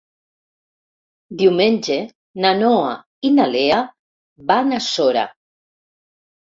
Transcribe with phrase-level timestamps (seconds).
[1.41, 1.99] Diumenge
[2.47, 2.97] na Noa
[3.29, 3.81] i na Lea
[4.53, 5.33] van a Sora.